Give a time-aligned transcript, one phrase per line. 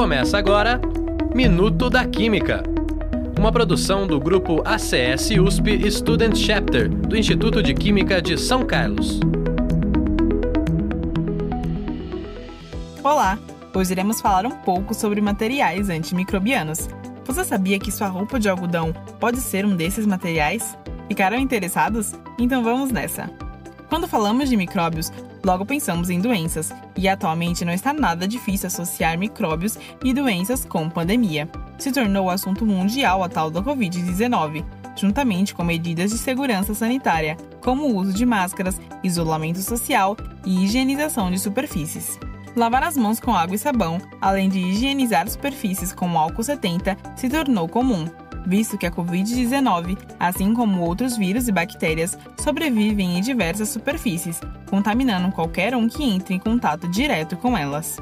[0.00, 0.80] Começa agora
[1.34, 2.62] Minuto da Química.
[3.38, 9.20] Uma produção do grupo ACS USP Student Chapter do Instituto de Química de São Carlos.
[13.04, 13.38] Olá!
[13.74, 16.88] Hoje iremos falar um pouco sobre materiais antimicrobianos.
[17.26, 20.78] Você sabia que sua roupa de algodão pode ser um desses materiais?
[21.08, 22.14] Ficaram interessados?
[22.38, 23.49] Então vamos nessa!
[23.90, 25.12] Quando falamos de micróbios,
[25.44, 30.88] logo pensamos em doenças, e atualmente não está nada difícil associar micróbios e doenças com
[30.88, 31.48] pandemia.
[31.76, 34.64] Se tornou o assunto mundial a tal da Covid-19,
[34.94, 40.16] juntamente com medidas de segurança sanitária, como o uso de máscaras, isolamento social
[40.46, 42.16] e higienização de superfícies.
[42.54, 47.28] Lavar as mãos com água e sabão, além de higienizar superfícies com álcool 70, se
[47.28, 48.08] tornou comum,
[48.50, 55.30] visto que a Covid-19, assim como outros vírus e bactérias, sobrevivem em diversas superfícies, contaminando
[55.30, 57.98] qualquer um que entre em contato direto com elas.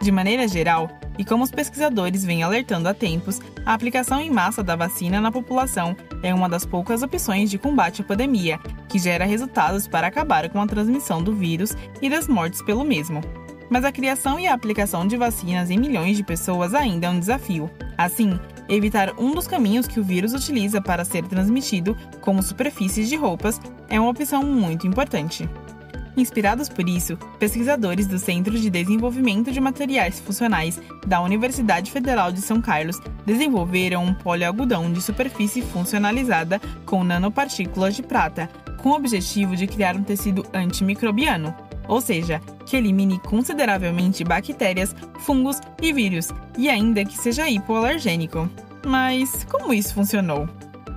[0.00, 4.60] De maneira geral, e como os pesquisadores vêm alertando há tempos, a aplicação em massa
[4.60, 9.24] da vacina na população é uma das poucas opções de combate à pandemia, que gera
[9.24, 13.20] resultados para acabar com a transmissão do vírus e das mortes pelo mesmo.
[13.70, 17.20] Mas a criação e a aplicação de vacinas em milhões de pessoas ainda é um
[17.20, 17.70] desafio.
[17.96, 18.38] Assim,
[18.72, 23.60] Evitar um dos caminhos que o vírus utiliza para ser transmitido, como superfícies de roupas,
[23.86, 25.46] é uma opção muito importante.
[26.16, 32.40] Inspirados por isso, pesquisadores do Centro de Desenvolvimento de Materiais Funcionais da Universidade Federal de
[32.40, 39.54] São Carlos desenvolveram um polialgodão de superfície funcionalizada com nanopartículas de prata, com o objetivo
[39.54, 41.54] de criar um tecido antimicrobiano,
[41.92, 48.48] ou seja, que elimine consideravelmente bactérias, fungos e vírus, e ainda que seja hipoalergênico.
[48.86, 50.48] Mas como isso funcionou?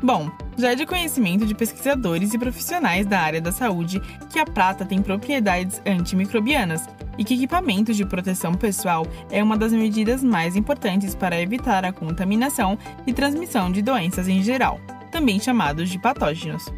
[0.00, 4.44] Bom, já é de conhecimento de pesquisadores e profissionais da área da saúde que a
[4.44, 6.86] prata tem propriedades antimicrobianas
[7.18, 11.92] e que equipamento de proteção pessoal é uma das medidas mais importantes para evitar a
[11.92, 14.78] contaminação e transmissão de doenças em geral,
[15.10, 16.72] também chamados de patógenos.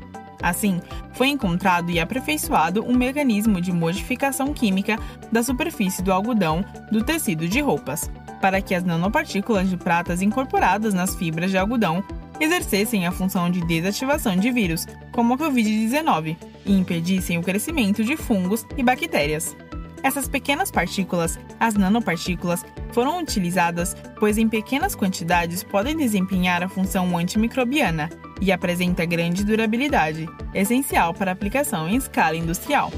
[0.47, 0.81] Assim,
[1.15, 4.97] foi encontrado e aperfeiçoado um mecanismo de modificação química
[5.33, 8.09] da superfície do algodão do tecido de roupas,
[8.41, 12.05] para que as nanopartículas de pratas incorporadas nas fibras de algodão
[12.39, 18.17] exercessem a função de desativação de vírus, como a Covid-19, e impedissem o crescimento de
[18.17, 19.57] fungos e bactérias.
[20.01, 27.19] Essas pequenas partículas, as nanopartículas, foram utilizadas pois em pequenas quantidades podem desempenhar a função
[27.19, 28.09] antimicrobiana
[28.41, 32.91] e apresenta grande durabilidade, essencial para aplicação em escala industrial.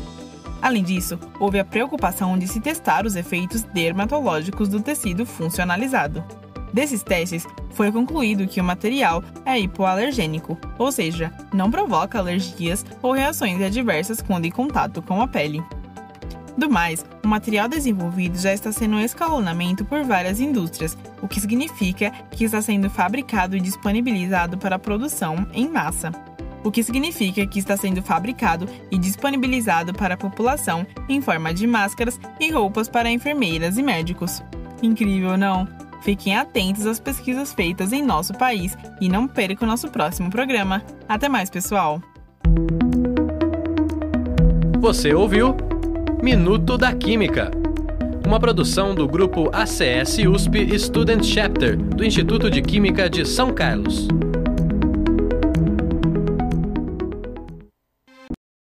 [0.61, 6.25] Além disso, houve a preocupação de se testar os efeitos dermatológicos do tecido funcionalizado.
[6.73, 13.13] Desses testes, foi concluído que o material é hipoalergênico, ou seja, não provoca alergias ou
[13.13, 15.63] reações adversas quando em contato com a pele.
[16.59, 22.11] Do mais, o material desenvolvido já está sendo escalonamento por várias indústrias, o que significa
[22.33, 26.11] que está sendo fabricado e disponibilizado para produção em massa.
[26.65, 31.65] O que significa que está sendo fabricado e disponibilizado para a população em forma de
[31.65, 34.43] máscaras e roupas para enfermeiras e médicos.
[34.83, 35.69] Incrível, não?
[36.03, 40.83] Fiquem atentos às pesquisas feitas em nosso país e não percam o nosso próximo programa.
[41.09, 42.03] Até mais, pessoal!
[44.81, 45.68] Você ouviu?
[46.23, 47.49] Minuto da Química.
[48.27, 54.09] Uma produção do grupo ACS USP Student Chapter do Instituto de Química de São Carlos.